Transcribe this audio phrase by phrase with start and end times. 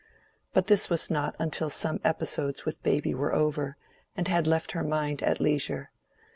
[0.51, 3.77] But this was not until some episodes with baby were over,
[4.17, 5.91] and had left her mind at leisure.